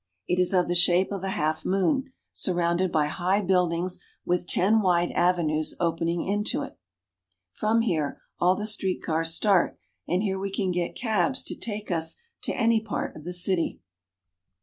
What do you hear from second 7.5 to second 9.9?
From here all the street cars start,